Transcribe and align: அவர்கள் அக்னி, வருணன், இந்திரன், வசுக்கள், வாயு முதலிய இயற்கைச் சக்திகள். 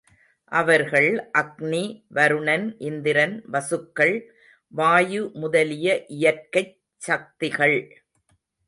அவர்கள் 0.51 1.29
அக்னி, 1.37 1.81
வருணன், 2.13 2.75
இந்திரன், 2.79 3.43
வசுக்கள், 3.51 4.15
வாயு 4.67 5.31
முதலிய 5.33 6.05
இயற்கைச் 6.07 6.77
சக்திகள். 6.97 7.79